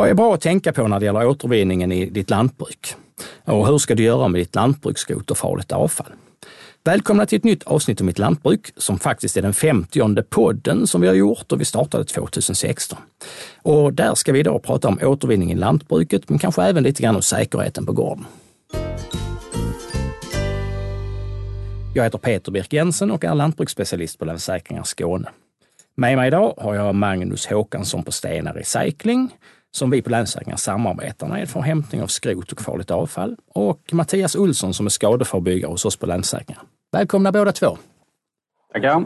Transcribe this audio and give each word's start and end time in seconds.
Vad 0.00 0.08
är 0.08 0.14
bra 0.14 0.34
att 0.34 0.40
tänka 0.40 0.72
på 0.72 0.88
när 0.88 1.00
det 1.00 1.06
gäller 1.06 1.26
återvinningen 1.26 1.92
i 1.92 2.06
ditt 2.06 2.30
lantbruk? 2.30 2.94
Och 3.44 3.66
hur 3.66 3.78
ska 3.78 3.94
du 3.94 4.02
göra 4.02 4.28
med 4.28 4.40
ditt 4.40 4.54
lantbruksskrot 4.54 5.30
och 5.30 5.38
farligt 5.38 5.72
avfall? 5.72 6.12
Välkomna 6.84 7.26
till 7.26 7.38
ett 7.38 7.44
nytt 7.44 7.62
avsnitt 7.62 8.00
om 8.00 8.06
mitt 8.06 8.18
lantbruk 8.18 8.72
som 8.76 8.98
faktiskt 8.98 9.36
är 9.36 9.42
den 9.42 9.54
femtionde 9.54 10.22
podden 10.22 10.86
som 10.86 11.00
vi 11.00 11.08
har 11.08 11.14
gjort 11.14 11.52
och 11.52 11.60
vi 11.60 11.64
startade 11.64 12.04
2016. 12.04 12.98
Och 13.62 13.92
där 13.92 14.14
ska 14.14 14.32
vi 14.32 14.40
idag 14.40 14.62
prata 14.62 14.88
om 14.88 14.98
återvinning 15.02 15.52
i 15.52 15.54
lantbruket, 15.54 16.28
men 16.28 16.38
kanske 16.38 16.62
även 16.62 16.82
lite 16.82 17.02
grann 17.02 17.16
om 17.16 17.22
säkerheten 17.22 17.86
på 17.86 17.92
gården. 17.92 18.26
Jag 21.94 22.04
heter 22.04 22.18
Peter 22.18 22.52
Birk 22.52 22.72
Jensen 22.72 23.10
och 23.10 23.24
är 23.24 23.34
lantbruksspecialist 23.34 24.18
på 24.18 24.24
Länsförsäkringar 24.24 24.82
Skåne. 24.82 25.28
Med 25.94 26.16
mig 26.16 26.28
idag 26.28 26.54
har 26.56 26.74
jag 26.74 26.94
Magnus 26.94 27.46
Håkansson 27.46 28.02
på 28.02 28.12
Stena 28.12 28.52
Recycling 28.52 29.30
som 29.72 29.90
vi 29.90 30.02
på 30.02 30.10
Länsförsäkringar 30.10 30.56
samarbetar 30.56 31.28
med 31.28 31.48
för 31.48 31.60
hämtning 31.60 32.02
av 32.02 32.06
skrot 32.06 32.52
och 32.52 32.60
farligt 32.60 32.90
avfall 32.90 33.36
och 33.54 33.80
Mattias 33.92 34.36
Olsson 34.36 34.74
som 34.74 34.86
är 34.86 34.90
skadeförebyggare 34.90 35.70
hos 35.70 35.84
oss 35.84 35.96
på 35.96 36.06
Länsförsäkringar. 36.06 36.62
Välkomna 36.92 37.32
båda 37.32 37.52
två! 37.52 37.76
Tackar! 38.72 39.04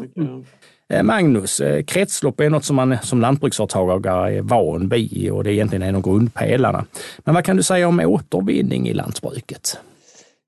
Eh, 0.88 1.02
Magnus, 1.02 1.60
eh, 1.60 1.84
kretslopp 1.84 2.40
är 2.40 2.50
något 2.50 2.64
som 2.64 2.76
man 2.76 2.96
som 3.02 3.20
lantbruksföretagare 3.20 4.34
är 4.36 4.42
van 4.42 4.88
vid 4.88 5.30
och 5.30 5.44
det 5.44 5.50
är 5.50 5.52
egentligen 5.52 5.82
en 5.82 5.94
av 5.94 6.02
grundpelarna. 6.02 6.84
Men 7.18 7.34
vad 7.34 7.44
kan 7.44 7.56
du 7.56 7.62
säga 7.62 7.88
om 7.88 8.00
återvinning 8.00 8.88
i 8.88 8.94
lantbruket? 8.94 9.78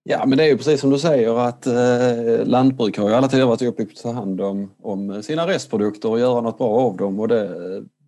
Ja, 0.09 0.27
men 0.27 0.39
det 0.39 0.45
är 0.45 0.49
ju 0.49 0.57
precis 0.57 0.81
som 0.81 0.91
du 0.91 0.99
säger 0.99 1.39
att 1.39 1.67
eh, 1.67 2.45
lantbruk 2.45 2.99
har 2.99 3.09
ju 3.09 3.15
alla 3.15 3.29
tider 3.29 3.47
varit 3.47 3.63
uppbyggt 3.63 3.99
att 3.99 4.03
ta 4.03 4.13
hand 4.13 4.41
om, 4.41 4.71
om 4.83 5.23
sina 5.23 5.47
restprodukter 5.47 6.09
och 6.09 6.21
göra 6.21 6.41
något 6.41 6.59
bra 6.59 6.69
av 6.69 6.97
dem 6.97 7.21
och 7.21 7.29
det, 7.29 7.49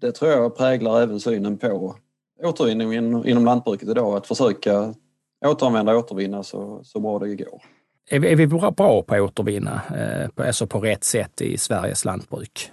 det 0.01 0.13
tror 0.13 0.31
jag 0.31 0.57
präglar 0.57 1.03
även 1.03 1.21
synen 1.21 1.59
på 1.59 1.95
återvinning 2.43 2.95
in, 2.95 3.27
inom 3.27 3.45
lantbruket 3.45 3.89
idag. 3.89 4.17
Att 4.17 4.27
försöka 4.27 4.95
återanvända 5.47 5.93
och 5.93 5.99
återvinna 5.99 6.43
så, 6.43 6.81
så 6.85 7.01
bra 7.01 7.19
det 7.19 7.35
går. 7.35 7.63
Är 8.11 8.19
vi, 8.19 8.33
är 8.33 8.37
vi 8.37 8.47
bra 8.47 8.73
på 8.73 9.05
att 9.09 9.21
återvinna, 9.21 9.81
eh, 9.97 10.31
på, 10.31 10.43
alltså 10.43 10.67
på 10.67 10.81
rätt 10.81 11.05
sätt 11.05 11.41
i 11.41 11.59
Sveriges 11.59 12.05
lantbruk? 12.05 12.71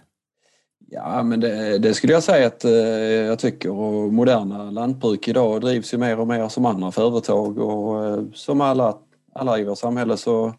Ja, 0.87 1.23
men 1.23 1.39
det, 1.39 1.77
det, 1.77 1.93
skulle 1.93 2.13
jag 2.13 2.23
säga 2.23 2.47
att 2.47 2.65
eh, 2.65 2.71
jag 2.71 3.39
tycker. 3.39 3.71
Och 3.71 4.13
moderna 4.13 4.71
lantbruk 4.71 5.27
idag 5.27 5.61
drivs 5.61 5.93
ju 5.93 5.97
mer 5.97 6.19
och 6.19 6.27
mer 6.27 6.47
som 6.47 6.65
andra 6.65 6.91
företag 6.91 7.57
och 7.57 8.05
eh, 8.05 8.23
som 8.33 8.61
alla 8.61 8.97
alla 9.35 9.59
i 9.59 9.63
vårt 9.63 9.77
samhälle 9.77 10.17
så, 10.17 10.53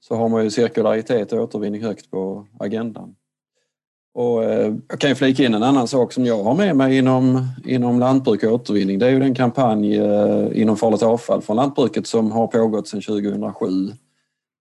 så 0.00 0.14
har 0.14 0.28
man 0.28 0.44
ju 0.44 0.50
cirkularitet 0.50 1.32
och 1.32 1.40
återvinning 1.40 1.82
högt 1.82 2.10
på 2.10 2.46
agendan. 2.58 3.14
Och 4.14 4.44
eh, 4.44 4.74
jag 4.88 5.00
kan 5.00 5.10
ju 5.10 5.16
flika 5.16 5.44
in 5.44 5.54
en 5.54 5.62
annan 5.62 5.88
sak 5.88 6.12
som 6.12 6.26
jag 6.26 6.42
har 6.42 6.54
med 6.54 6.76
mig 6.76 6.98
inom, 6.98 7.48
inom 7.64 8.00
lantbruk 8.00 8.42
och 8.42 8.52
återvinning. 8.52 8.98
Det 8.98 9.06
är 9.06 9.10
ju 9.10 9.20
den 9.20 9.34
kampanj 9.34 9.96
eh, 9.98 10.60
inom 10.60 10.76
farligt 10.76 11.02
avfall 11.02 11.42
från 11.42 11.56
lantbruket 11.56 12.06
som 12.06 12.32
har 12.32 12.46
pågått 12.46 12.88
sedan 12.88 13.00
2007. 13.00 13.66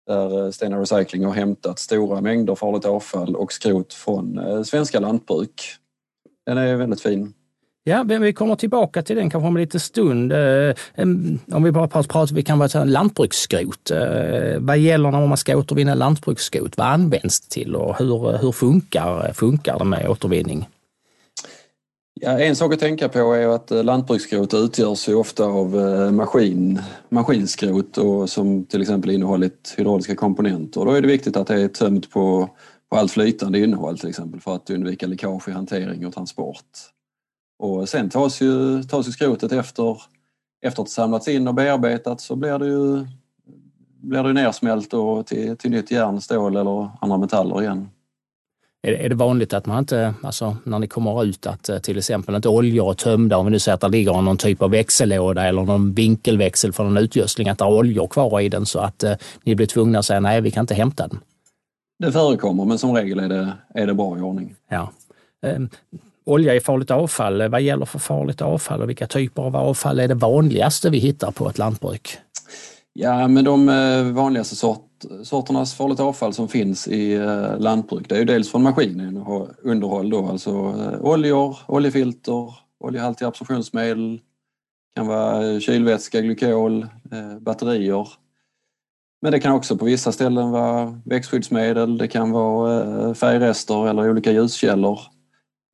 Där 0.07 0.45
eh, 0.45 0.51
Stena 0.51 0.81
Recycling 0.81 1.25
har 1.25 1.33
hämtat 1.33 1.79
stora 1.79 2.21
mängder 2.21 2.55
farligt 2.55 2.85
avfall 2.85 3.37
och 3.37 3.53
skrot 3.53 3.95
från 3.95 4.65
svenska 4.65 5.01
lantbruk. 5.01 5.63
Den 6.47 6.59
är 6.59 6.77
väldigt 6.77 7.01
fin. 7.01 7.33
Ja, 7.89 8.03
vi 8.03 8.33
kommer 8.33 8.57
tillbaka 8.57 9.03
till 9.03 9.17
den 9.17 9.31
kanske 9.31 9.49
om 9.49 9.57
en 9.57 9.63
liten 9.63 9.81
stund. 9.81 10.33
Eh, 10.33 10.75
om 11.53 11.63
vi 11.63 11.73
bara 11.73 11.89
pratar, 11.89 12.35
vi 12.35 12.43
kan 12.43 12.59
vara 12.59 12.85
lantbruksskrot. 12.85 13.91
Eh, 13.91 14.59
vad 14.59 14.79
gäller 14.79 15.11
när 15.11 15.27
man 15.27 15.37
ska 15.37 15.57
återvinna 15.57 15.95
lantbruksskrot? 15.95 16.77
Vad 16.77 16.87
används 16.87 17.41
det 17.41 17.51
till 17.51 17.77
och 17.77 17.99
hur, 17.99 18.39
hur 18.39 18.53
funkar, 18.53 19.33
funkar 19.33 19.79
det 19.79 19.85
med 19.85 20.09
återvinning? 20.09 20.69
Ja, 22.21 22.39
en 22.39 22.57
sak 22.57 22.75
att 22.75 22.81
tänka 22.81 23.09
på 23.09 23.33
är 23.33 23.49
att 23.49 23.71
eh, 23.71 23.85
lantbruksskrot 23.85 24.55
utgörs 24.55 25.09
ju 25.09 25.15
ofta 25.15 25.45
av 25.45 25.75
maskin, 26.13 26.81
maskinskrot 27.09 27.99
och 27.99 28.31
som 28.31 28.65
till 28.65 28.83
exempel 28.83 29.11
innehållit 29.11 29.75
hydrauliska 29.77 30.15
komponenter. 30.15 30.85
Då 30.85 30.91
är 30.91 31.01
det 31.01 31.09
viktigt 31.09 31.37
att 31.37 31.47
det 31.47 31.63
är 31.63 31.69
tömt 31.69 32.11
på, 32.11 32.51
på 32.91 32.97
allt 32.97 33.13
flytande 33.13 33.59
innehåll 33.59 33.99
till 33.99 34.09
exempel 34.09 34.41
för 34.41 34.55
att 34.55 34.71
undvika 34.71 35.07
läckage 35.07 35.49
i 35.49 35.53
hantering 35.53 36.07
och 36.07 36.15
transport. 36.15 36.96
Och 37.59 37.89
sen 37.89 38.11
tas 38.11 38.41
ju, 38.41 38.83
tas 38.83 39.09
ju 39.09 39.13
skrotet 39.13 39.53
efter, 39.53 40.03
efter 40.63 40.83
att 40.83 40.89
samlats 40.89 41.29
in 41.29 41.49
och 41.49 41.55
bearbetats 41.55 42.25
så 42.25 42.37
blir 42.37 42.59
det 42.59 42.67
ju, 42.67 43.07
blir 44.01 44.23
det 44.23 44.33
nersmält 44.33 44.95
och 44.95 45.27
till, 45.27 45.57
till 45.57 45.71
nytt 45.71 45.91
järn, 45.91 46.21
stål 46.21 46.57
eller 46.57 46.91
andra 47.01 47.19
metaller 47.19 47.63
igen. 47.63 47.89
Är 48.83 49.09
det, 49.09 49.15
vanligt 49.15 49.53
att 49.53 49.67
man 49.67 49.79
inte, 49.79 50.15
alltså 50.23 50.57
när 50.65 50.79
ni 50.79 50.87
kommer 50.87 51.25
ut, 51.25 51.47
att 51.47 51.69
eh, 51.69 51.79
till 51.79 51.99
exempel 51.99 52.35
inte 52.35 52.49
oljor 52.49 52.91
är 52.91 52.95
tömda, 52.95 53.37
om 53.37 53.47
vi 53.47 53.51
nu 53.51 53.59
säger 53.59 53.75
att 53.75 53.81
det 53.81 53.89
ligger 53.89 54.23
någon 54.23 54.37
typ 54.37 54.63
av 54.63 54.71
växellåda 54.71 55.45
eller 55.45 55.63
någon 55.63 55.93
vinkelväxel 55.93 56.73
för 56.73 56.85
någon 56.85 56.97
utgödsling, 56.97 57.49
att 57.49 57.59
det 57.59 57.65
är 57.65 57.69
oljor 57.69 58.07
kvar 58.07 58.41
i 58.41 58.49
den 58.49 58.67
så 58.67 58.79
att 58.79 59.03
eh, 59.03 59.15
ni 59.43 59.55
blir 59.55 59.67
tvungna 59.67 59.99
att 59.99 60.05
säga 60.05 60.21
nej, 60.21 60.41
vi 60.41 60.51
kan 60.51 60.63
inte 60.63 60.75
hämta 60.75 61.09
den? 61.09 61.21
Det 61.99 62.13
förekommer, 62.13 62.65
men 62.65 62.79
som 62.79 62.95
regel 62.95 63.21
är 63.21 63.29
det, 63.29 63.53
är 63.75 63.87
det 63.87 63.95
bra 63.95 64.19
i 64.19 64.21
ordning. 64.21 64.55
Ja. 64.69 64.93
Olja 66.27 66.55
i 66.55 66.61
farligt 66.61 66.91
avfall. 66.91 67.49
Vad 67.49 67.61
gäller 67.61 67.87
för 67.87 67.99
farligt 67.99 68.43
avfall 68.43 68.83
och 68.83 68.89
vilka 68.89 69.07
typer 69.07 69.43
av 69.43 69.57
avfall 69.57 70.01
är 70.01 70.09
det 70.09 70.15
vanligaste 70.15 70.91
vi 70.91 70.99
hittar 70.99 71.31
på 71.31 71.49
ett 71.49 71.59
lantbruk? 71.59 72.19
Ja, 72.93 73.29
men 73.29 73.45
de 73.45 73.69
eh, 73.69 74.03
vanligaste 74.03 74.57
sort, 74.57 74.91
sorternas 75.23 75.75
farligt 75.75 76.01
avfall 76.01 76.35
som 76.35 76.49
finns 76.49 76.89
i 76.89 77.13
eh, 77.13 77.59
lantbruk 77.59 78.09
det 78.09 78.15
är 78.15 78.19
ju 78.19 78.25
dels 78.25 78.51
från 78.51 78.63
maskinen 78.63 79.17
och 79.17 79.49
underhåll 79.63 80.11
då, 80.11 80.29
alltså 80.29 80.51
eh, 80.51 81.01
oljor, 81.01 81.57
oljefilter, 81.67 82.55
oljehaltiga 82.81 83.29
absorptionsmedel, 83.29 84.21
kan 84.97 85.07
vara 85.07 85.61
kylvätska, 85.61 86.21
glykol, 86.21 86.87
batterier. 87.41 88.09
Men 89.23 89.33
det 89.33 89.41
kan 89.41 89.53
också 89.53 89.77
på 89.77 89.85
vissa 89.85 90.13
ställen 90.13 90.51
vara 90.51 91.01
växtskyddsmedel, 91.05 91.99
det 91.99 92.09
kan 92.09 92.31
vara 92.31 93.15
färgrester 93.15 93.89
eller 93.89 94.11
olika 94.11 94.33
ljuskällor. 94.33 95.01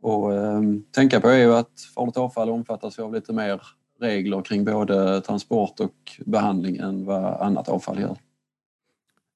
Och 0.03 0.35
eh, 0.35 0.63
tänka 0.95 1.21
på 1.21 1.29
är 1.29 1.39
ju 1.39 1.55
att 1.55 1.81
farligt 1.95 2.17
avfall 2.17 2.51
omfattas 2.51 2.99
av 2.99 3.15
lite 3.15 3.33
mer 3.33 3.63
regler 4.01 4.43
kring 4.43 4.65
både 4.65 5.21
transport 5.21 5.81
och 5.81 5.95
behandling 6.27 6.77
än 6.77 7.05
vad 7.05 7.25
annat 7.25 7.69
avfall 7.69 8.01
gör. 8.01 8.17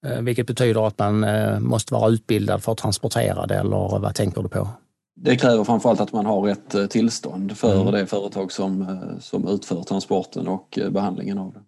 Eh, 0.06 0.20
vilket 0.20 0.46
betyder 0.46 0.86
att 0.86 0.98
man 0.98 1.24
eh, 1.24 1.60
måste 1.60 1.94
vara 1.94 2.10
utbildad 2.10 2.62
för 2.62 2.72
att 2.72 2.78
transportera 2.78 3.46
det 3.46 3.54
eller 3.54 3.98
vad 3.98 4.14
tänker 4.14 4.42
du 4.42 4.48
på? 4.48 4.68
Det 5.16 5.36
kräver 5.36 5.64
framförallt 5.64 6.00
att 6.00 6.12
man 6.12 6.26
har 6.26 6.42
rätt 6.42 6.74
eh, 6.74 6.86
tillstånd 6.86 7.56
för 7.56 7.80
mm. 7.80 7.92
det 7.92 8.06
företag 8.06 8.52
som, 8.52 8.98
som 9.20 9.48
utför 9.48 9.82
transporten 9.82 10.48
och 10.48 10.78
behandlingen 10.90 11.38
av 11.38 11.52
det. 11.52 11.60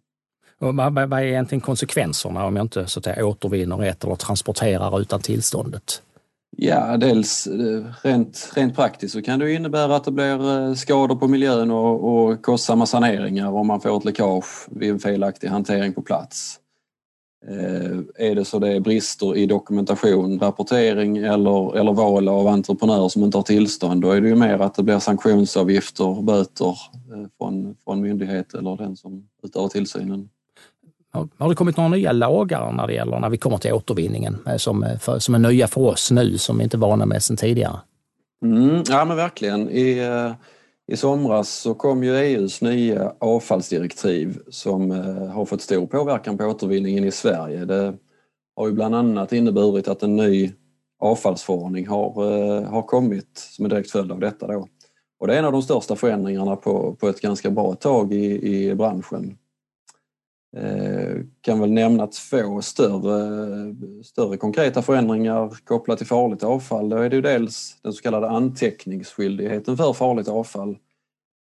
Och 0.67 0.77
vad, 0.77 0.93
vad 0.95 1.13
är 1.13 1.25
egentligen 1.25 1.61
konsekvenserna 1.61 2.47
om 2.47 2.57
jag 2.57 2.65
inte 2.65 2.87
så 2.87 3.01
att 3.01 3.05
säga, 3.05 3.27
återvinner 3.27 3.77
rätt 3.77 4.05
eller 4.05 4.15
transporterar 4.15 5.01
utan 5.01 5.21
tillståndet? 5.21 6.03
Ja, 6.57 6.97
dels 6.97 7.47
eh, 7.47 7.85
rent, 8.03 8.51
rent 8.55 8.77
praktiskt 8.77 9.15
så 9.15 9.23
kan 9.23 9.39
det 9.39 9.53
innebära 9.53 9.97
att 9.97 10.05
det 10.05 10.11
blir 10.11 10.69
eh, 10.69 10.75
skador 10.75 11.17
på 11.17 11.29
miljön 11.29 11.71
och, 11.71 12.05
och 12.05 12.43
kostsamma 12.43 12.87
saneringar 12.87 13.53
om 13.53 13.67
man 13.67 13.81
får 13.81 13.97
ett 13.97 14.05
läckage 14.05 14.67
vid 14.71 14.91
en 14.91 14.99
felaktig 14.99 15.49
hantering 15.49 15.93
på 15.95 16.03
plats. 16.03 16.61
Eh, 17.47 18.29
är 18.29 18.35
det 18.35 18.45
så 18.45 18.59
det 18.59 18.73
är 18.73 18.81
brister 18.81 19.37
i 19.37 19.47
dokumentation, 19.47 20.39
rapportering 20.39 21.17
eller, 21.17 21.77
eller 21.77 21.93
val 21.93 22.29
av 22.29 22.47
entreprenör 22.47 23.09
som 23.09 23.25
inte 23.25 23.39
har 23.39 23.43
tillstånd, 23.43 24.03
då 24.03 24.11
är 24.11 24.21
det 24.21 24.29
ju 24.29 24.35
mer 24.35 24.59
att 24.59 24.75
det 24.75 24.83
blir 24.83 24.99
sanktionsavgifter, 24.99 26.23
böter 26.23 26.77
eh, 27.13 27.27
från, 27.39 27.77
från 27.85 28.01
myndighet 28.01 28.55
eller 28.55 28.77
den 28.77 28.97
som 28.97 29.29
utövar 29.43 29.69
tillsynen. 29.69 30.29
Har 31.13 31.49
det 31.49 31.55
kommit 31.55 31.77
några 31.77 31.89
nya 31.91 32.13
lagar 32.13 32.73
när 32.73 32.87
det 32.87 32.95
gäller 32.95 33.21
när 33.21 33.29
vi 33.31 33.39
kommer 33.39 33.59
till 33.59 33.73
återvinningen 33.73 34.39
eh, 34.47 34.57
som, 34.57 34.83
eh, 34.83 34.99
för, 34.99 35.19
som 35.19 35.35
är 35.35 35.39
nya 35.39 35.67
för 35.67 35.81
oss 35.81 36.11
nu 36.11 36.39
som 36.39 36.59
vi 36.59 36.65
inte 36.65 36.77
är 36.77 36.79
vana 36.79 37.07
med 37.07 37.23
sedan 37.23 37.37
tidigare? 37.37 37.81
Mm, 38.45 38.83
ja 38.89 39.05
men 39.05 39.17
verkligen. 39.17 39.71
I, 39.71 39.99
eh, 39.99 40.33
I 40.93 40.97
somras 40.97 41.49
så 41.49 41.75
kom 41.75 42.05
ju 42.05 42.17
EUs 42.17 42.63
nya 42.63 43.13
avfallsdirektiv 43.19 44.39
som 44.51 44.91
har 45.35 45.45
fått 45.45 45.63
stor 45.63 45.87
påverkan 45.87 46.39
på 46.39 46.45
återvinningen 46.45 47.05
i 47.05 47.11
Sverige. 47.11 47.65
Det 47.65 47.95
har 48.57 48.67
ju 48.67 48.73
bland 48.73 48.95
annat 48.95 49.33
inneburit 49.33 49.89
att 49.89 50.03
en 50.03 50.17
ny 50.17 50.53
avfallsförordning 51.01 51.87
har, 51.87 52.13
har 52.65 52.83
kommit 52.83 53.39
som 53.39 53.65
en 53.65 53.69
direkt 53.69 53.91
följd 53.91 54.13
av 54.13 54.21
detta. 54.21 54.47
Då. 54.47 54.67
Och 55.21 55.27
det 55.27 55.35
är 55.35 55.39
en 55.39 55.45
av 55.45 55.53
de 55.53 55.63
största 55.63 55.97
förändringarna 55.97 56.57
på, 56.57 56.97
på 57.01 57.09
ett 57.09 57.21
ganska 57.21 57.51
bra 57.51 57.75
tag 57.75 58.13
i, 58.13 58.55
i 58.55 58.75
branschen. 58.75 59.37
Eh, 60.63 61.17
kan 61.41 61.61
väl 61.61 61.73
nämna 61.73 62.07
två 62.07 62.63
större, 62.63 63.75
större 64.05 64.37
konkreta 64.37 64.83
förändringar 64.83 65.57
kopplat 65.65 65.99
till 65.99 66.07
farligt 66.07 66.43
avfall. 66.43 66.89
Då 66.89 66.97
är 66.97 67.11
det 67.11 67.17
ju 67.17 67.23
dels 67.23 67.77
den 67.83 67.93
så 67.93 68.03
kallade 68.03 68.31
anteckningsskyldigheten 68.31 69.77
för 69.77 69.93
farligt 69.93 70.29
avfall 70.29 70.79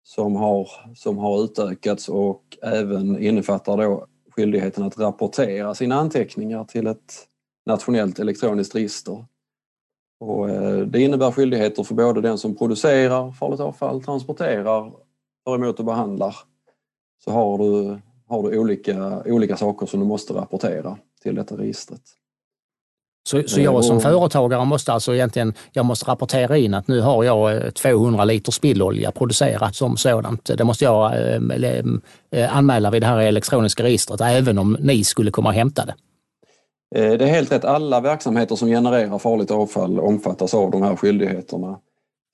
som 0.03 0.37
har, 0.37 0.69
som 0.95 1.19
har 1.19 1.45
utökats 1.45 2.09
och 2.09 2.43
även 2.63 3.23
innefattar 3.23 3.77
då 3.77 4.07
skyldigheten 4.31 4.85
att 4.85 4.99
rapportera 4.99 5.75
sina 5.75 5.95
anteckningar 5.95 6.65
till 6.65 6.87
ett 6.87 7.15
nationellt 7.67 8.19
elektroniskt 8.19 8.75
register. 8.75 9.25
Och 10.21 10.51
eh, 10.51 10.79
det 10.79 11.01
innebär 11.01 11.31
skyldigheter 11.31 11.83
för 11.83 11.95
både 11.95 12.21
den 12.21 12.39
som 12.39 12.57
producerar 12.57 13.33
farligt 13.33 13.61
avfall, 13.61 14.03
transporterar 14.03 14.93
tar 15.45 15.55
emot 15.55 15.79
och 15.79 15.85
behandlar 15.85 16.37
så 17.25 17.31
har 17.31 17.59
du, 17.59 17.99
har 18.32 18.43
du 18.43 18.58
olika, 18.58 19.23
olika 19.26 19.56
saker 19.56 19.87
som 19.87 20.00
du 20.00 20.06
måste 20.06 20.32
rapportera 20.32 20.99
till 21.23 21.34
detta 21.34 21.56
registret. 21.56 22.00
Så, 23.29 23.43
så 23.46 23.61
jag 23.61 23.84
som 23.84 24.00
företagare 24.00 24.64
måste 24.64 24.93
alltså 24.93 25.14
egentligen 25.14 25.55
jag 25.73 25.84
måste 25.84 26.11
rapportera 26.11 26.56
in 26.56 26.75
att 26.75 26.88
nu 26.88 27.00
har 27.00 27.25
jag 27.25 27.75
200 27.75 28.25
liter 28.25 28.52
spillolja 28.52 29.11
producerat 29.11 29.76
som 29.76 29.96
sådant. 29.96 30.44
Det 30.44 30.64
måste 30.64 30.84
jag 30.84 31.12
eh, 32.31 32.56
anmäla 32.56 32.90
vid 32.90 33.02
det 33.02 33.06
här 33.06 33.19
elektroniska 33.19 33.82
registret 33.82 34.20
även 34.20 34.58
om 34.58 34.76
ni 34.81 35.05
skulle 35.05 35.31
komma 35.31 35.49
och 35.49 35.55
hämta 35.55 35.84
det. 35.84 35.94
Eh, 36.94 37.19
det 37.19 37.25
är 37.25 37.29
helt 37.29 37.52
rätt. 37.52 37.64
Alla 37.64 38.00
verksamheter 38.00 38.56
som 38.56 38.69
genererar 38.69 39.19
farligt 39.19 39.50
avfall 39.50 40.00
omfattas 40.00 40.55
av 40.55 40.70
de 40.70 40.82
här 40.82 40.96
skyldigheterna. 40.96 41.79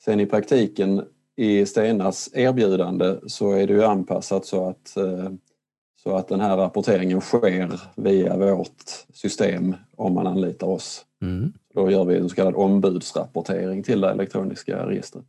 Sen 0.04 0.20
i 0.20 0.26
praktiken 0.26 1.02
i 1.36 1.66
Stenas 1.66 2.30
erbjudande 2.34 3.14
så 3.26 3.52
är 3.52 3.66
det 3.66 3.72
ju 3.72 3.84
anpassat 3.84 4.46
så 4.46 4.68
att, 4.68 4.96
eh, 4.96 5.30
så 6.02 6.16
att 6.16 6.28
den 6.28 6.40
här 6.40 6.56
rapporteringen 6.56 7.20
sker 7.20 7.80
via 7.96 8.36
vårt 8.36 9.06
system 9.14 9.76
om 9.96 10.14
man 10.14 10.26
anlitar 10.26 10.66
oss. 10.66 11.04
Mm. 11.22 11.52
Då 11.74 11.90
gör 11.90 12.04
vi 12.04 12.16
en 12.16 12.28
så 12.28 12.34
kallad 12.34 12.54
ombudsrapportering 12.54 13.82
till 13.82 14.00
det 14.00 14.10
elektroniska 14.10 14.86
registret. 14.86 15.24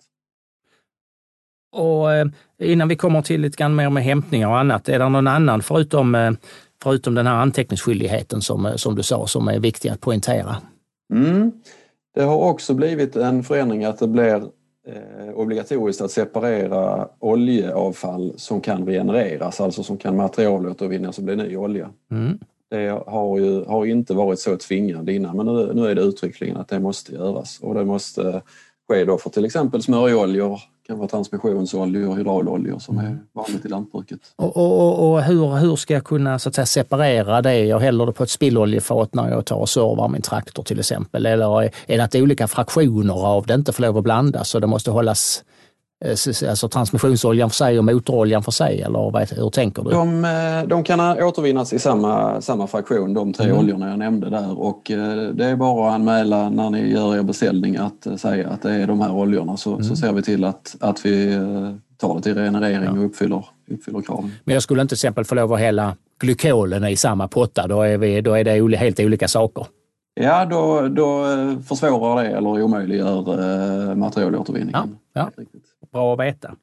Och 1.72 2.14
eh, 2.14 2.28
innan 2.58 2.88
vi 2.88 2.96
kommer 2.96 3.22
till 3.22 3.42
lite 3.42 3.58
grann 3.58 3.76
mer 3.76 3.90
med 3.90 4.04
hämtningar 4.04 4.48
och 4.48 4.60
annat, 4.60 4.90
är 4.90 5.00
det 5.00 5.10
någon 5.10 5.28
annan 5.28 5.62
förutom 5.62 6.38
förutom 6.84 7.16
den 7.16 7.28
här 7.28 7.36
anteckningsskyldigheten 7.36 8.42
som, 8.42 8.66
eh, 8.66 8.76
som 8.76 8.96
du 8.96 9.04
sa, 9.04 9.28
som 9.28 9.48
är 9.48 9.60
viktig 9.60 9.90
att 9.90 10.02
poängtera? 10.02 10.58
Mm. 11.14 11.52
Det 12.16 12.24
har 12.24 12.38
också 12.38 12.74
blivit 12.74 13.16
en 13.16 13.44
förändring 13.44 13.86
att 13.86 14.00
det 14.00 14.08
blir 14.08 14.44
eh, 14.90 15.34
obligatoriskt 15.36 16.02
att 16.02 16.12
separera 16.12 17.08
oljeavfall 17.20 18.34
som 18.38 18.62
kan 18.62 18.86
regenereras, 18.86 19.62
alltså 19.62 19.84
som 19.84 19.98
kan 19.98 20.18
materialåtervinnas 20.18 21.18
och 21.18 21.24
bli 21.24 21.36
ny 21.36 21.58
olja. 21.58 21.90
Mm. 22.12 22.40
Det 22.70 23.04
har 23.08 23.40
ju 23.40 23.64
har 23.66 23.86
inte 23.86 24.14
varit 24.14 24.40
så 24.40 24.58
tvingande 24.58 25.14
innan 25.14 25.38
men 25.38 25.46
nu, 25.46 25.74
nu 25.74 25.88
är 25.88 25.96
det 25.96 26.02
uttryckligen 26.02 26.58
att 26.58 26.68
det 26.68 26.80
måste 26.80 27.14
göras 27.14 27.60
och 27.62 27.76
det 27.76 27.86
måste 27.86 28.42
ske 28.90 29.06
då 29.06 29.18
för 29.18 29.30
till 29.30 29.46
exempel 29.46 29.84
smörjoljor, 29.84 30.60
kan 30.90 30.98
vara 30.98 31.08
transmissionsoljor 31.08 32.10
och 32.10 32.18
hydrauloljor 32.18 32.80
som 32.80 32.98
är 32.98 33.18
vanligt 33.34 33.66
i 33.66 33.68
lantbruket. 33.68 34.20
Och, 34.36 34.58
och, 34.58 35.12
och, 35.12 35.24
hur, 35.24 35.56
hur 35.58 35.76
ska 35.76 35.94
jag 35.94 36.04
kunna 36.04 36.40
så 36.40 36.50
att 36.50 36.56
säga, 36.56 36.66
separera 36.66 37.42
det? 37.42 37.66
Jag 37.66 37.80
häller 37.80 38.06
det 38.06 38.12
på 38.12 38.24
ett 38.24 38.30
spilloljefat 38.30 39.14
när 39.14 39.30
jag 39.30 39.46
tar 39.46 39.56
och 39.56 39.70
servar 39.70 40.08
min 40.08 40.22
traktor 40.22 40.64
till 40.64 40.80
exempel. 40.80 41.26
Eller 41.26 41.64
är 41.64 41.98
det 41.98 42.04
att 42.04 42.16
olika 42.16 42.48
fraktioner 42.48 43.26
av 43.26 43.46
det 43.46 43.54
inte 43.54 43.74
får 43.74 43.84
lov 43.84 43.98
att 43.98 44.04
blandas 44.04 44.50
så 44.50 44.60
det 44.60 44.68
måste 44.68 44.92
hållas 44.92 45.44
alltså 46.06 46.70
transmissionsoljan 46.70 47.50
för 47.50 47.56
sig 47.56 47.80
och 47.80 47.86
motoroljan 47.86 48.44
för 48.44 48.52
sig 48.52 48.82
eller 48.82 49.12
vad, 49.12 49.32
hur 49.32 49.50
tänker 49.50 49.84
du? 49.84 49.90
De, 49.90 50.26
eh, 50.26 50.68
de 50.68 50.84
kan 50.84 51.00
återvinnas 51.00 51.74
i 51.74 51.80
samma, 51.80 52.42
samma 52.42 52.68
fraktion, 52.68 53.14
de 53.14 53.34
tre 53.34 53.46
mm. 53.46 53.58
oljorna 53.58 53.90
jag 53.90 54.00
nämnde 54.00 54.30
där 54.30 54.60
och 54.60 54.92
eh, 54.92 55.22
det 55.34 55.46
är 55.46 55.56
bara 55.56 55.90
att 55.90 55.96
anmäla 55.96 56.50
när 56.50 56.70
ni 56.70 56.92
gör 56.92 57.16
er 57.16 57.24
beställning 57.24 57.78
att 57.78 58.08
säga 58.18 58.50
att 58.50 58.62
det 58.62 58.74
är 58.74 58.88
de 58.88 59.02
här 59.02 59.12
oljorna 59.12 59.58
så, 59.58 59.74
mm. 59.74 59.84
så 59.84 59.96
ser 59.96 60.14
vi 60.14 60.22
till 60.22 60.44
att, 60.44 60.76
att 60.80 61.06
vi 61.06 61.40
tar 61.98 62.16
det 62.16 62.22
till 62.22 62.36
regenerering 62.36 62.84
ja. 62.84 62.92
och 62.92 63.06
uppfyller, 63.06 63.46
uppfyller 63.72 64.02
kraven. 64.02 64.32
Men 64.44 64.54
jag 64.54 64.64
skulle 64.64 64.82
inte 64.82 64.90
till 64.90 64.96
exempel 64.96 65.26
få 65.26 65.36
lov 65.36 65.54
att 65.54 65.60
hälla 65.60 65.96
glykolen 66.20 66.84
i 66.84 66.96
samma 66.96 67.28
potta, 67.28 67.68
då 67.68 67.82
är, 67.82 67.98
vi, 67.98 68.22
då 68.22 68.34
är 68.34 68.44
det 68.44 68.78
helt 68.78 69.00
olika 69.00 69.28
saker. 69.28 69.66
Ja, 70.22 70.46
då, 70.46 70.88
då 70.88 71.26
försvårar 71.68 72.24
det 72.24 72.30
eller 72.30 72.62
omöjliggör 72.64 73.96
materialåtervinningen. 73.96 74.98
Ja, 75.14 75.30
ja 75.36 75.44
bra 75.92 76.14
att 76.14 76.20
veta. 76.20 76.56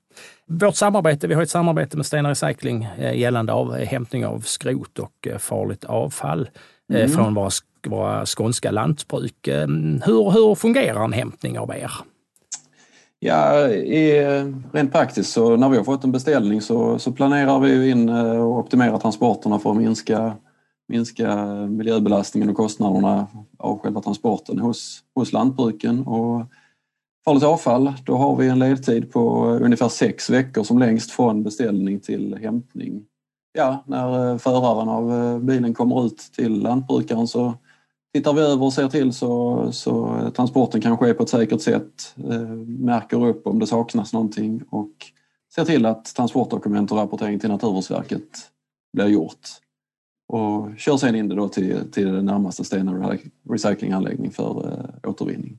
Vårt 0.47 0.75
samarbete, 0.75 1.27
vi 1.27 1.35
har 1.35 1.43
ett 1.43 1.51
samarbete 1.51 1.97
med 1.97 2.07
Stena 2.07 2.31
Recycling 2.31 2.89
eh, 2.99 3.19
gällande 3.19 3.53
av 3.53 3.75
hämtning 3.75 4.27
av 4.27 4.41
skrot 4.41 4.99
och 4.99 5.27
eh, 5.27 5.39
farligt 5.39 5.85
avfall 5.85 6.49
eh, 6.93 7.01
mm. 7.01 7.09
från 7.09 7.35
våra, 7.35 7.51
våra 7.87 8.27
skånska 8.27 8.71
lantbruk. 8.71 9.49
Hur, 10.05 10.31
hur 10.31 10.55
fungerar 10.55 11.05
en 11.05 11.13
hämtning 11.13 11.59
av 11.59 11.71
er? 11.71 11.91
Ja, 13.19 13.69
i, 13.69 14.21
rent 14.73 14.93
praktiskt 14.93 15.33
så 15.33 15.57
när 15.57 15.69
vi 15.69 15.77
har 15.77 15.85
fått 15.85 16.05
en 16.05 16.13
beställning 16.13 16.61
så, 16.61 16.99
så 16.99 17.13
planerar 17.13 17.61
vi 17.61 17.91
in 17.91 18.09
och 18.09 18.59
optimerar 18.59 18.99
transporterna 18.99 19.59
för 19.59 19.71
att 19.71 19.77
minska, 19.77 20.33
minska 20.89 21.47
miljöbelastningen 21.55 22.51
och 22.51 22.57
kostnaderna 22.57 23.27
av 23.59 23.79
själva 23.79 24.01
transporten 24.01 24.59
hos, 24.59 25.01
hos 25.15 25.33
lantbruken. 25.33 26.07
Och 26.07 26.47
farligt 27.27 27.45
avfall, 27.45 27.93
då 28.05 28.17
har 28.17 28.37
vi 28.37 28.49
en 28.49 28.59
ledtid 28.59 29.13
på 29.13 29.51
eh, 29.51 29.65
ungefär 29.65 29.89
sex 29.89 30.31
veckor 30.31 30.63
som 30.63 30.79
längst 30.79 31.11
från 31.11 31.43
beställning 31.43 32.01
till 32.01 32.39
hämtning. 32.43 33.05
Ja, 33.53 33.85
när 33.87 34.33
eh, 34.33 34.39
föraren 34.39 34.89
av 34.89 35.13
eh, 35.13 35.39
bilen 35.39 35.75
kommer 35.75 36.07
ut 36.07 36.19
till 36.19 36.63
lantbrukaren 36.63 37.27
så 37.27 37.55
tittar 38.15 38.33
vi 38.33 38.41
över 38.41 38.65
och 38.65 38.73
ser 38.73 38.89
till 38.89 39.13
så, 39.13 39.69
så 39.73 40.21
transporten 40.37 40.81
kan 40.81 40.99
ske 40.99 41.15
på 41.15 41.23
ett 41.23 41.29
säkert 41.29 41.61
sätt, 41.61 42.15
märker 42.67 43.27
upp 43.27 43.47
om 43.47 43.59
det 43.59 43.67
saknas 43.67 44.13
någonting 44.13 44.63
och 44.71 44.93
ser 45.55 45.65
till 45.65 45.87
att 45.87 46.05
transportdokument 46.05 46.93
och 46.93 46.99
rapportering 46.99 47.39
till 47.39 47.51
Naturvårdsverket 47.51 48.29
blir 48.93 49.07
gjort. 49.07 49.49
Och 50.29 50.69
kör 50.79 50.97
sen 50.97 51.15
in 51.15 51.29
det 51.29 51.35
då 51.35 51.49
till, 51.49 51.91
till 51.93 52.13
den 52.13 52.25
närmaste 52.25 52.65
Stena 52.65 53.19
Recyclinganläggning 53.49 54.31
för 54.31 54.81
återvinning 55.05 55.59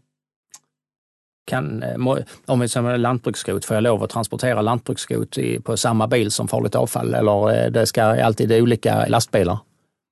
kan, 1.47 1.83
eh, 1.83 2.17
om 2.45 2.59
vi 2.59 2.67
säger 2.67 2.97
lantbruksskrot, 2.97 3.65
får 3.65 3.75
jag 3.75 3.83
lov 3.83 4.03
att 4.03 4.09
transportera 4.09 4.61
lantbruksskrot 4.61 5.37
på 5.63 5.77
samma 5.77 6.07
bil 6.07 6.31
som 6.31 6.47
farligt 6.47 6.75
avfall 6.75 7.13
eller 7.13 7.65
eh, 7.65 7.71
det 7.71 7.85
ska 7.85 8.03
alltid 8.03 8.51
olika 8.51 9.05
lastbilar? 9.07 9.57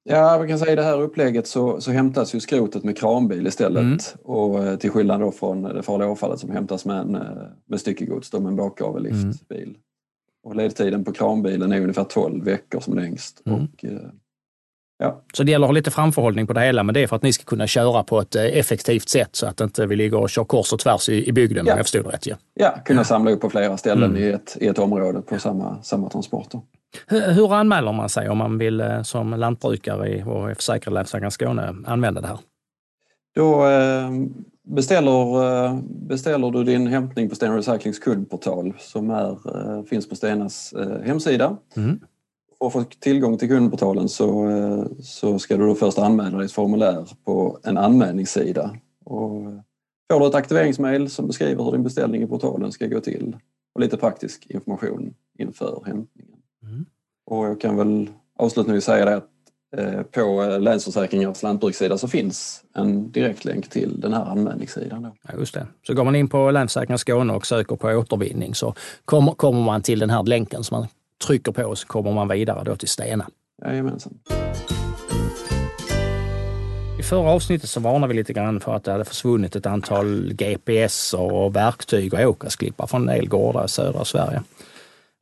Ja, 0.10 0.38
vi 0.38 0.48
kan 0.48 0.60
säga 0.60 0.72
i 0.72 0.76
det 0.76 0.84
här 0.84 1.02
upplägget 1.02 1.48
så, 1.48 1.82
så 1.82 1.92
hämtas 1.92 2.36
ju 2.36 2.40
skrotet 2.40 2.84
med 2.84 2.98
kranbil 2.98 3.48
istället 3.48 3.82
mm. 3.82 3.98
och 4.24 4.64
eh, 4.64 4.76
till 4.78 4.92
skillnad 4.92 5.20
då 5.20 5.32
från 5.32 5.62
det 5.62 5.84
farliga 5.84 6.10
avfallet 6.10 6.40
som 6.40 6.52
hämtas 6.52 6.86
med, 6.86 6.98
en, 6.98 7.18
med 7.66 7.80
styckegods, 7.80 8.30
då 8.30 8.40
med 8.40 8.50
en 8.50 8.56
bakgavelliftbil. 8.56 9.64
Mm. 9.64 9.76
Och 10.44 10.56
ledtiden 10.56 11.04
på 11.04 11.12
kranbilen 11.12 11.72
är 11.72 11.82
ungefär 11.82 12.04
12 12.04 12.46
veckor 12.46 12.80
som 12.80 12.94
längst. 12.94 13.42
Mm. 13.46 13.60
Och, 13.60 13.86
Ja. 14.98 15.22
Så 15.34 15.44
det 15.44 15.52
gäller 15.52 15.66
att 15.66 15.70
ha 15.70 15.74
lite 15.74 15.92
framförhållning 15.92 16.48
på 16.48 16.54
det 16.54 16.62
hela, 16.62 16.84
men 16.84 16.94
det 16.94 17.04
är 17.04 17.08
för 17.08 17.16
att 17.16 17.24
ni 17.24 17.34
ska 17.34 17.44
kunna 17.44 17.68
köra 17.68 18.04
på 18.04 18.20
ett 18.20 18.36
eh, 18.36 18.44
effektivt 18.44 19.10
sätt 19.10 19.30
så 19.32 19.48
att 19.48 19.62
inte 19.62 19.86
vi 19.86 19.96
ligger 19.96 20.20
och 20.20 20.30
kör 20.30 20.44
kors 20.44 20.74
och 20.74 20.80
tvärs 20.80 21.10
i, 21.10 21.30
i 21.30 21.32
bygden 21.32 21.66
ja. 21.66 21.74
om 21.74 21.78
jag 21.78 21.86
förstod 21.86 22.08
rätt. 22.08 22.28
Ja, 22.28 22.36
ja 22.54 22.76
kunna 22.86 23.04
samla 23.04 23.32
upp 23.32 23.42
på 23.42 23.50
flera 23.50 23.78
ställen 23.78 24.10
mm. 24.10 24.24
i, 24.24 24.30
ett, 24.30 24.58
i 24.60 24.68
ett 24.68 24.80
område 24.80 25.22
på 25.22 25.40
samma, 25.40 25.84
samma 25.84 26.10
transporter. 26.10 26.62
Hur, 27.08 27.32
hur 27.32 27.54
anmäler 27.54 27.92
man 27.92 28.10
sig 28.10 28.30
om 28.30 28.38
man 28.38 28.58
vill 28.58 28.82
eh, 28.82 29.02
som 29.02 29.34
lantbrukare 29.34 30.24
och 30.24 30.56
försäkrad 30.56 30.94
Länsstyrelsen 30.94 31.32
Skåne 31.32 31.76
använda 31.86 32.22
det 32.22 32.28
här? 32.28 32.40
Då 33.36 33.68
eh, 33.68 34.12
beställer, 34.64 35.82
beställer 36.08 36.52
du 36.52 36.64
din 36.64 36.88
hämtning 36.88 37.30
på 37.30 37.36
Stena 37.36 37.58
Recyclings 37.58 38.00
kundportal 38.00 38.74
som 38.80 39.10
är, 39.10 39.84
finns 39.84 40.10
på 40.10 40.16
Stenas 40.16 40.74
hemsida. 41.04 41.58
Mm 41.76 42.00
för 42.60 42.68
att 42.68 42.74
få 42.74 42.84
tillgång 43.00 43.38
till 43.38 43.50
kundportalen 43.50 44.10
så, 44.10 44.50
eh, 44.50 44.86
så 45.00 45.40
ska 45.40 45.58
du 45.58 45.68
då 45.68 45.76
först 45.76 46.00
anmäla 46.00 46.38
ditt 46.38 46.52
formulär 46.52 47.08
på 47.26 47.60
en 47.64 47.78
anmälningssida. 47.78 48.76
Och 49.06 49.42
får 50.14 50.20
du 50.20 50.28
ett 50.28 50.36
aktiveringsmail 50.36 51.10
som 51.10 51.28
beskriver 51.28 51.64
hur 51.64 51.72
din 51.72 51.84
beställning 51.84 52.24
i 52.24 52.28
portalen 52.28 52.72
ska 52.72 52.88
gå 52.88 53.00
till 53.00 53.38
och 53.76 53.82
lite 53.82 53.98
praktisk 53.98 54.46
information 54.50 55.14
inför 55.40 55.84
hämtningen. 55.86 56.40
Mm. 56.64 56.86
Och 57.26 57.46
jag 57.46 57.62
kan 57.62 57.78
väl 57.78 58.10
avslutningsvis 58.40 58.84
säga 58.84 59.06
det 59.06 59.16
att 59.16 59.30
eh, 59.78 60.02
på 60.02 60.58
Länsförsäkringars 60.60 61.44
lantbrukssida 61.44 61.98
så 61.98 62.08
finns 62.08 62.64
en 62.74 63.12
direktlänk 63.12 63.70
till 63.70 64.02
den 64.02 64.14
här 64.14 64.26
anmälningssidan. 64.26 65.04
Då. 65.04 65.16
Ja, 65.28 65.40
just 65.40 65.54
det. 65.54 65.68
Så 65.88 65.94
går 65.94 66.04
man 66.04 66.16
in 66.16 66.28
på 66.28 66.52
Länsförsäkringar 66.52 66.98
Skåne 66.98 67.34
och 67.34 67.46
söker 67.46 67.76
på 67.76 67.88
återvinning 67.88 68.56
så 68.56 68.74
kommer, 69.06 69.32
kommer 69.32 69.62
man 69.62 69.82
till 69.82 70.00
den 70.00 70.10
här 70.10 70.24
länken 70.24 70.64
som 70.64 70.80
man 70.80 70.88
trycker 71.28 71.52
på 71.52 71.76
så 71.76 71.88
kommer 71.88 72.12
man 72.12 72.28
vidare 72.28 72.64
då 72.64 72.76
till 72.76 72.90
Stena. 72.90 73.26
Jajamensan. 73.66 74.14
I 77.00 77.04
förra 77.04 77.30
avsnittet 77.30 77.70
så 77.70 77.80
varnade 77.80 78.08
vi 78.08 78.14
lite 78.14 78.34
grann 78.34 78.60
för 78.60 78.76
att 78.76 78.84
det 78.84 78.92
hade 78.92 79.06
försvunnit 79.06 79.56
ett 79.56 79.66
antal 79.66 80.34
GPS 80.34 81.14
och 81.14 81.56
verktyg 81.56 82.14
och 82.14 82.20
åkasklippar 82.20 82.88
från 82.88 83.10
en 83.10 83.16
del 83.16 83.28
gårdar 83.28 83.66
i 83.66 83.68
södra 83.68 84.06
Sverige. 84.06 84.42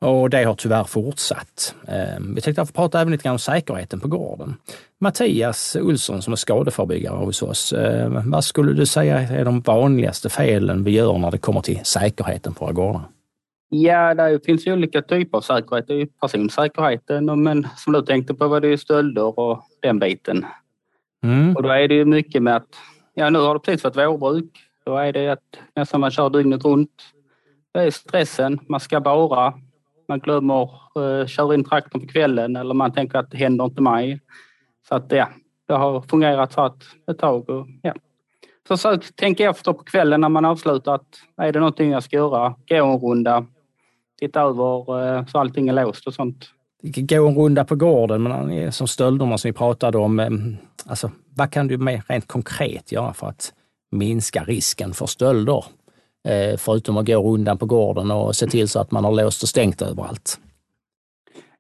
Och 0.02 0.30
det 0.30 0.44
har 0.44 0.56
tyvärr 0.56 0.84
fortsatt. 0.84 1.76
Ehm, 1.88 2.36
vi 2.36 2.42
tänkte 2.42 2.62
att 2.62 2.74
prata 2.74 3.02
även 3.02 3.12
lite 3.12 3.24
grann 3.24 3.34
om 3.34 3.40
säkerheten 3.40 4.00
på 4.00 4.08
gården. 4.08 4.56
Mattias 5.00 5.76
Olsson 5.76 6.22
som 6.22 6.34
är 6.34 6.38
skadeförebyggare 6.38 7.16
hos 7.16 7.42
oss. 7.42 7.74
Ehm, 7.74 8.32
vad 8.32 8.44
skulle 8.44 8.74
du 8.74 8.86
säga 8.86 9.20
är 9.20 9.46
de 9.46 9.62
vanligaste 9.62 10.30
felen 10.30 10.84
vi 10.84 10.92
gör 10.92 11.18
när 11.18 11.32
det 11.32 11.38
kommer 11.38 11.62
till 11.62 11.80
säkerheten 11.84 12.54
på 12.54 12.66
våra 12.66 12.74
gårdar? 12.74 13.02
Ja, 13.76 14.14
det 14.14 14.46
finns 14.46 14.68
ju 14.68 14.74
olika 14.74 15.02
typer 15.02 15.38
av 15.38 15.42
säkerhet. 15.42 15.88
Det 15.88 16.02
är 16.02 16.06
personsäkerheten, 16.06 17.44
men 17.44 17.68
som 17.76 17.94
du 17.94 18.02
tänkte 18.02 18.34
på 18.34 18.48
var 18.48 18.62
det 18.62 18.68
ju 18.68 18.78
stölder 18.78 19.40
och 19.40 19.64
den 19.82 20.00
biten. 20.00 20.46
Mm. 21.24 21.56
Och 21.56 21.64
då 21.64 21.70
är 21.70 21.88
det 21.88 21.96
ju 21.96 22.06
mycket 22.06 22.44
med 22.44 22.56
att, 22.56 22.68
ja 23.14 23.30
nu 23.30 23.40
har 23.40 23.54
det 23.54 23.60
precis 23.60 23.84
varit 23.84 23.96
vårbruk. 23.96 24.52
Då 24.86 24.98
är 24.98 25.14
det 25.14 25.30
att 25.30 25.60
nästan 25.76 26.02
man 26.02 26.12
kör 26.12 26.30
dygnet 26.30 26.66
runt. 26.66 27.04
Det 27.74 27.80
är 27.80 27.92
stressen, 27.92 28.60
man 28.68 28.80
ska 28.80 29.00
bara, 29.00 29.54
man 30.08 30.20
glömmer 30.20 30.70
uh, 31.00 31.26
köra 31.26 31.54
in 31.54 31.64
traktorn 31.64 32.02
på 32.02 32.08
kvällen 32.08 32.56
eller 32.56 32.74
man 32.74 32.94
tänker 32.94 33.18
att 33.18 33.32
det 33.32 33.38
händer 33.38 33.66
inte 33.66 33.82
mig. 33.82 34.20
Så 34.90 34.96
att 34.96 35.12
ja, 35.12 35.30
det 35.68 35.74
har 35.74 36.02
fungerat 36.02 36.54
så 36.54 36.62
att 36.62 36.84
ett 37.12 37.18
tag. 37.18 37.50
Och, 37.50 37.68
ja. 37.82 37.94
Försök 38.68 39.16
tänka 39.16 39.50
efter 39.50 39.74
på 39.74 39.84
kvällen 39.84 40.22
när 40.22 40.30
man 40.30 40.46
avslutar 40.46 40.96
att 40.96 41.20
är 41.38 41.52
det 41.52 41.60
någonting 41.60 41.92
jag 41.92 42.04
ska 42.04 42.16
göra? 42.16 42.56
Gå 42.70 42.76
en 42.76 43.00
runda, 43.00 43.46
titta 44.28 44.42
över 44.42 45.02
uh, 45.02 45.26
så 45.26 45.40
allting 45.40 45.70
är 45.70 45.74
låst 45.74 46.08
och 46.08 46.14
sånt. 46.14 46.50
Gå 46.82 47.28
en 47.28 47.36
runda 47.36 47.66
på 47.66 47.76
gården, 47.76 48.24
men 48.24 48.72
som 48.72 48.88
stölderna 48.88 49.38
som 49.38 49.50
vi 49.50 49.54
pratade 49.54 49.98
om. 49.98 50.58
Alltså, 50.86 51.12
vad 51.36 51.52
kan 51.52 51.68
du 51.68 51.78
mer 51.78 52.04
rent 52.08 52.28
konkret 52.28 52.92
göra 52.92 53.14
för 53.14 53.28
att 53.28 53.54
minska 53.92 54.44
risken 54.44 54.94
för 54.94 55.06
stölder? 55.06 55.66
Eh, 56.28 56.58
förutom 56.58 56.98
att 56.98 57.06
gå 57.06 57.34
rundan 57.34 57.58
på 57.58 57.66
gården 57.66 58.12
och 58.12 58.36
se 58.36 58.48
till 58.48 58.70
så 58.70 58.80
att 58.80 58.92
man 58.92 59.04
har 59.04 59.12
låst 59.12 59.44
och 59.44 59.50
stängt 59.50 59.82
överallt? 59.82 60.40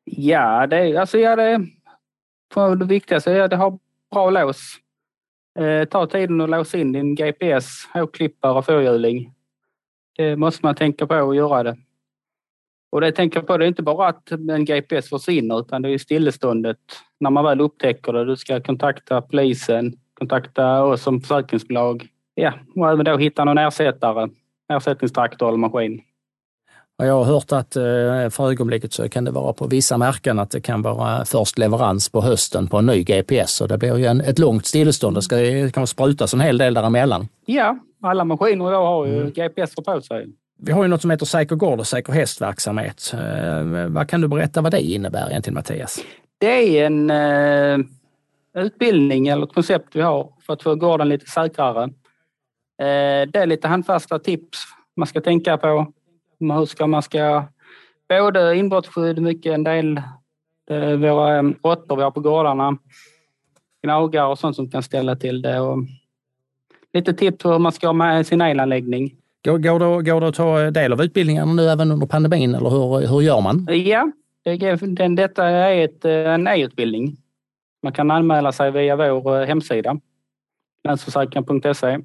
Ja, 0.04 0.68
det, 0.68 0.98
alltså, 0.98 1.18
ja, 1.18 1.36
det, 1.36 1.68
för 2.54 2.76
det 2.76 2.86
viktigaste 2.86 3.32
är 3.32 3.42
att 3.42 3.50
det 3.50 3.56
har 3.56 3.80
bra 4.12 4.30
lås. 4.30 4.76
Eh, 5.60 5.86
ta 5.86 6.08
tiden 6.08 6.42
att 6.42 6.50
låsa 6.50 6.78
in 6.78 6.92
din 6.92 7.16
GPS, 7.16 7.86
hårklippare 7.94 8.54
och 8.54 8.66
fyrhjuling. 8.66 9.34
Det 10.18 10.36
måste 10.36 10.66
man 10.66 10.76
tänka 10.76 11.08
på 11.08 11.14
att 11.14 11.36
göra 11.36 11.64
det. 11.64 11.78
Och 12.94 13.02
det 13.02 13.08
jag 13.08 13.16
tänker 13.16 13.42
på 13.42 13.58
det 13.58 13.66
är 13.66 13.68
inte 13.68 13.84
bara 13.84 14.08
att 14.08 14.32
en 14.32 14.66
GPS 14.66 15.10
försvinner 15.10 15.60
utan 15.60 15.82
det 15.82 15.90
är 15.90 15.98
stilleståndet 15.98 16.78
när 17.20 17.30
man 17.30 17.44
väl 17.44 17.62
upptäcker 17.62 18.14
det. 18.14 18.26
Du 18.26 18.36
ska 18.36 18.62
kontakta 18.62 19.22
polisen, 19.22 19.94
kontakta 20.14 20.84
oss 20.84 21.02
som 21.02 21.22
försäkringsbolag. 21.22 22.08
Ja, 22.36 22.54
och 22.76 22.92
även 22.92 23.06
då 23.06 23.18
hitta 23.18 23.44
någon 23.44 23.58
ersättare 23.58 24.30
ersättningstraktor 24.74 25.48
eller 25.48 25.58
maskin. 25.58 26.02
Jag 26.98 27.14
har 27.14 27.24
hört 27.24 27.52
att 27.52 27.76
eh, 27.76 28.30
för 28.30 28.50
ögonblicket 28.50 28.94
så 28.94 29.10
kan 29.10 29.26
det 29.26 29.32
vara 29.32 29.54
på 29.54 29.68
vissa 29.68 29.98
märken 29.98 30.40
att 30.40 30.52
det 30.52 30.62
kan 30.62 30.82
vara 30.82 31.26
först 31.26 31.58
leverans 31.58 32.10
på 32.10 32.22
hösten 32.22 32.68
på 32.68 32.78
en 32.78 32.86
ny 32.86 33.04
GPS 33.04 33.62
och 33.62 33.68
det 33.68 33.78
blir 33.78 33.98
ju 33.98 34.06
en, 34.06 34.22
ett 34.22 34.40
långt 34.40 34.66
stillestånd. 34.66 35.18
Det, 35.18 35.22
ska, 35.22 35.36
det 35.36 35.74
kan 35.74 35.88
sprutas 35.88 36.34
en 36.34 36.42
hel 36.42 36.58
del 36.58 36.74
däremellan. 36.74 37.28
Ja, 37.46 37.78
alla 38.02 38.26
maskiner 38.26 38.68
idag 38.68 38.86
har 38.86 39.06
ju 39.06 39.22
mm. 39.22 39.32
GPS 39.32 39.76
på 39.76 40.02
sig. 40.02 40.28
Vi 40.66 40.72
har 40.72 40.84
ju 40.84 40.90
något 40.90 41.02
som 41.02 41.12
heter 41.12 41.26
Säker 41.26 41.56
gård 41.56 41.80
och 41.80 41.88
Säker 41.88 42.14
hästverksamhet. 42.14 43.14
Eh, 43.14 43.88
vad 43.90 44.10
kan 44.10 44.22
du 44.22 44.28
berätta 44.28 44.62
vad 44.62 44.72
det 44.72 44.82
innebär 44.82 45.30
egentligen 45.30 45.54
Mattias? 45.54 46.00
Det 46.38 46.78
är 46.80 46.86
en 46.86 47.10
eh, 47.10 47.86
utbildning 48.64 49.28
eller 49.28 49.44
ett 49.44 49.54
koncept 49.54 49.96
vi 49.96 50.02
har 50.02 50.34
för 50.46 50.54
att 50.54 50.64
få 50.64 50.76
gården 50.76 51.10
lite 51.10 51.26
säkrare. 51.26 51.84
Eh, 51.84 53.30
det 53.30 53.36
är 53.36 53.46
lite 53.46 53.68
handfasta 53.68 54.20
tips 54.20 54.58
man 54.96 55.08
ska 55.08 55.22
tänka 55.22 55.58
på. 55.58 55.94
Hur 56.40 56.66
ska 56.66 56.88
man 56.88 57.02
ska... 57.02 57.44
Både 58.10 58.56
inbrottsskydd, 58.56 59.22
mycket 59.22 59.54
en 59.54 59.64
del 59.64 59.98
eh, 60.70 60.94
våra 60.94 61.38
eh, 61.38 61.44
råttor 61.64 61.96
vi 61.96 62.04
har 62.04 62.12
på 62.12 62.20
gårdarna, 62.20 62.78
gnagare 63.84 64.28
och 64.28 64.40
sånt 64.40 64.56
som 64.56 64.70
kan 64.70 64.84
ställa 64.84 65.16
till 65.16 65.42
det. 65.42 65.60
Och 65.60 65.78
lite 66.94 67.14
tips 67.14 67.38
på 67.38 67.52
hur 67.52 67.60
man 67.60 67.72
ska 67.72 67.88
ha 67.88 67.94
med 67.94 68.28
sin 68.28 68.42
elanläggning. 68.42 69.16
Går, 69.46 69.58
går, 69.58 69.80
det, 69.80 70.12
går 70.12 70.22
det 70.22 70.28
att 70.28 70.36
ta 70.36 70.72
del 70.72 70.94
av 70.94 71.02
utbildningarna 71.02 71.54
nu 71.54 71.70
även 71.70 71.92
under 71.92 72.08
pandemin 72.08 72.56
eller 72.56 72.70
hur, 72.70 73.08
hur 73.08 73.22
gör 73.22 73.42
man? 73.42 73.68
Ja, 73.86 74.12
det, 74.44 74.76
den, 74.76 75.16
detta 75.16 75.46
är 75.46 75.86
ett, 75.86 76.06
en 76.06 76.48
e-utbildning. 76.48 77.18
Man 77.84 77.94
kan 77.94 78.12
anmäla 78.12 78.52
sig 78.52 78.72
via 78.72 78.96
vår 78.96 79.46
hemsida, 79.46 80.00
länsförsäkringen.se. 80.84 82.00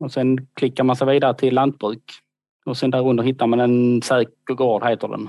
Och 0.00 0.12
sen 0.12 0.46
klickar 0.54 0.84
man 0.84 0.96
sig 0.96 1.06
vidare 1.06 1.34
till 1.34 1.54
lantbruk. 1.54 2.02
Och 2.66 2.76
sen 2.76 2.90
där 2.90 3.08
under 3.08 3.24
hittar 3.24 3.46
man 3.46 3.60
en 3.60 4.02
säker 4.02 4.54
gård, 4.54 4.84
heter 4.84 5.08
den. 5.08 5.28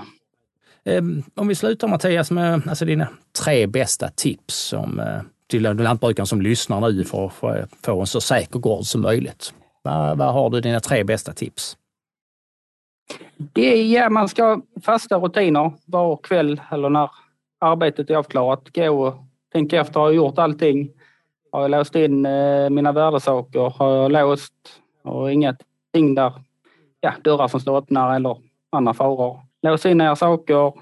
Ehm, 0.84 1.22
om 1.34 1.48
vi 1.48 1.54
slutar 1.54 1.88
Mattias 1.88 2.30
med 2.30 2.62
alltså 2.68 2.84
dina 2.84 3.08
tre 3.44 3.66
bästa 3.66 4.08
tips 4.08 4.54
som, 4.54 5.00
eh, 5.00 5.20
till 5.46 5.62
lantbrukaren 5.62 6.26
som 6.26 6.42
lyssnar 6.42 6.80
nu 6.80 7.04
för 7.04 7.26
att 7.26 7.70
få 7.84 8.00
en 8.00 8.06
så 8.06 8.20
säker 8.20 8.58
gård 8.58 8.84
som 8.84 9.00
möjligt. 9.00 9.54
Vad, 9.88 10.18
vad 10.18 10.32
har 10.32 10.50
du 10.50 10.60
dina 10.60 10.80
tre 10.80 11.04
bästa 11.04 11.32
tips? 11.32 11.76
Det 13.36 13.62
är, 13.62 13.84
ja, 13.84 14.10
man 14.10 14.28
ska 14.28 14.44
ha 14.44 14.62
fasta 14.82 15.16
rutiner 15.16 15.72
var 15.86 16.16
kväll 16.16 16.60
eller 16.70 16.90
när 16.90 17.10
arbetet 17.60 18.10
är 18.10 18.16
avklarat. 18.16 18.74
Gå 18.74 19.06
och 19.06 19.14
tänka 19.52 19.80
efter, 19.80 20.00
har 20.00 20.06
jag 20.06 20.14
gjort 20.14 20.38
allting? 20.38 20.90
Har 21.52 21.62
jag 21.62 21.70
låst 21.70 21.94
in 21.94 22.26
eh, 22.26 22.70
mina 22.70 22.92
värdesaker? 22.92 23.72
Har 23.76 23.96
jag 23.96 24.12
låst? 24.12 24.54
Och 25.02 25.32
ingenting 25.32 26.14
där, 26.14 26.32
ja, 27.00 27.12
dörrar 27.24 27.48
som 27.48 27.60
står 27.60 27.78
öppna 27.78 28.16
eller 28.16 28.36
andra 28.70 28.94
faror. 28.94 29.40
Lås 29.62 29.86
in 29.86 30.00
era 30.00 30.16
saker 30.16 30.72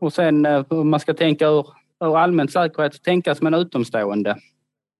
och 0.00 0.12
sen 0.12 0.46
eh, 0.46 0.64
hur 0.70 0.84
man 0.84 1.00
ska 1.00 1.14
tänka 1.14 1.46
ur, 1.46 1.66
ur 2.04 2.18
allmän 2.18 2.48
säkerhet, 2.48 3.02
tänka 3.02 3.34
som 3.34 3.46
en 3.46 3.54
utomstående. 3.54 4.36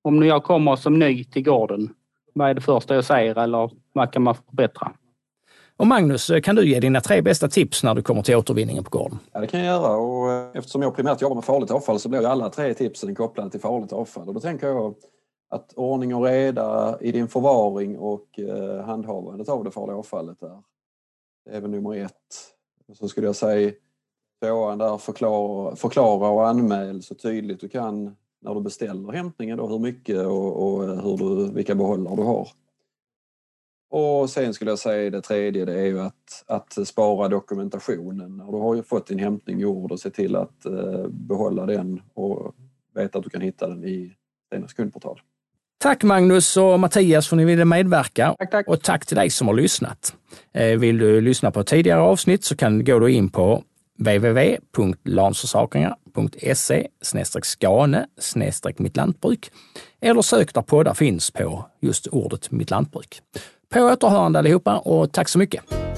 Om 0.02 0.20
nu 0.20 0.26
jag 0.26 0.44
kommer 0.44 0.76
som 0.76 0.98
ny 0.98 1.24
till 1.24 1.44
gården, 1.44 1.94
vad 2.32 2.50
är 2.50 2.54
det 2.54 2.60
första 2.60 2.94
jag 2.94 3.04
säger 3.04 3.38
eller 3.38 3.70
vad 3.92 4.12
kan 4.12 4.22
man 4.22 4.34
förbättra? 4.34 4.92
Och 5.76 5.86
Magnus, 5.86 6.30
kan 6.42 6.56
du 6.56 6.68
ge 6.68 6.80
dina 6.80 7.00
tre 7.00 7.22
bästa 7.22 7.48
tips 7.48 7.82
när 7.82 7.94
du 7.94 8.02
kommer 8.02 8.22
till 8.22 8.36
återvinningen 8.36 8.84
på 8.84 8.98
gården? 8.98 9.18
Ja, 9.32 9.40
det 9.40 9.46
kan 9.46 9.60
jag 9.60 9.66
göra 9.66 9.96
och 9.96 10.32
eh, 10.32 10.50
eftersom 10.54 10.82
jag 10.82 10.96
primärt 10.96 11.22
jobbar 11.22 11.34
med 11.34 11.44
farligt 11.44 11.70
avfall 11.70 12.00
så 12.00 12.08
blir 12.08 12.20
ju 12.20 12.26
alla 12.26 12.48
tre 12.48 12.74
tipsen 12.74 13.14
kopplade 13.14 13.50
till 13.50 13.60
farligt 13.60 13.92
avfall. 13.92 14.28
Och 14.28 14.34
då 14.34 14.40
tänker 14.40 14.66
jag 14.66 14.94
att 15.50 15.72
ordning 15.76 16.14
och 16.14 16.24
reda 16.24 16.98
i 17.00 17.12
din 17.12 17.28
förvaring 17.28 17.98
och 17.98 18.38
eh, 18.38 18.84
handhavandet 18.84 19.48
av 19.48 19.64
det 19.64 19.70
farliga 19.70 19.96
avfallet 19.96 20.42
är, 20.42 20.62
det 21.44 21.56
är 21.56 21.60
väl 21.60 21.70
nummer 21.70 21.96
ett. 21.96 22.12
Så 22.98 23.08
skulle 23.08 23.26
jag 23.26 23.36
säga 23.36 23.72
tvåan 24.42 24.78
där 24.78 24.98
förklara, 24.98 25.76
förklara 25.76 26.28
och 26.28 26.48
anmäl 26.48 27.02
så 27.02 27.14
tydligt 27.14 27.60
du 27.60 27.68
kan 27.68 28.16
när 28.42 28.54
du 28.54 28.60
beställer 28.60 29.12
hämtningen 29.12 29.58
då, 29.58 29.66
hur 29.66 29.78
mycket 29.78 30.18
och, 30.18 30.62
och 30.62 31.02
hur 31.02 31.16
du, 31.16 31.52
vilka 31.52 31.74
behållare 31.74 32.16
du 32.16 32.22
har. 32.22 32.48
Och 33.90 34.30
sen 34.30 34.54
skulle 34.54 34.70
jag 34.70 34.78
säga 34.78 35.10
det 35.10 35.20
tredje 35.20 35.64
det 35.64 35.80
är 35.80 35.86
ju 35.86 36.00
att, 36.00 36.44
att 36.46 36.88
spara 36.88 37.28
dokumentationen. 37.28 38.36
När 38.36 38.52
du 38.52 38.58
har 38.58 38.74
ju 38.74 38.82
fått 38.82 39.06
din 39.06 39.18
hämtning 39.18 39.58
gjord 39.58 39.92
och 39.92 40.00
se 40.00 40.10
till 40.10 40.36
att 40.36 40.66
eh, 40.66 41.06
behålla 41.08 41.66
den 41.66 42.02
och 42.14 42.54
veta 42.94 43.18
att 43.18 43.24
du 43.24 43.30
kan 43.30 43.40
hitta 43.40 43.68
den 43.68 43.84
i 43.84 44.12
Stenas 44.46 44.72
kundportal. 44.72 45.20
Tack 45.78 46.02
Magnus 46.02 46.56
och 46.56 46.80
Mattias 46.80 47.28
för 47.28 47.36
att 47.36 47.38
ni 47.38 47.44
ville 47.44 47.64
medverka. 47.64 48.34
Tack, 48.38 48.50
tack. 48.50 48.68
Och 48.68 48.82
tack 48.82 49.06
till 49.06 49.16
dig 49.16 49.30
som 49.30 49.46
har 49.46 49.54
lyssnat. 49.54 50.14
Eh, 50.52 50.78
vill 50.78 50.98
du 50.98 51.20
lyssna 51.20 51.50
på 51.50 51.64
tidigare 51.64 52.00
avsnitt 52.00 52.44
så 52.44 52.56
kan 52.56 52.78
du 52.78 53.00
gå 53.00 53.08
in 53.08 53.28
på 53.28 53.62
www.lansförsakringar.se 56.14 57.42
skane 57.42 58.06
mittlantbruk 58.78 59.50
eller 60.00 60.22
sök 60.22 60.54
där 60.54 60.62
poddar 60.62 60.94
finns 60.94 61.30
på 61.30 61.66
just 61.80 62.06
ordet 62.06 62.50
mitt 62.50 62.70
lantbruk. 62.70 63.20
På 63.68 63.80
återhörande 63.80 64.38
allihopa 64.38 64.78
och 64.78 65.12
tack 65.12 65.28
så 65.28 65.38
mycket! 65.38 65.91